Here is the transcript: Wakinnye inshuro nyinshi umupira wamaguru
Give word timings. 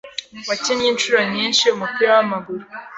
Wakinnye 0.49 0.87
inshuro 0.93 1.19
nyinshi 1.33 1.63
umupira 1.75 2.11
wamaguru 2.17 2.63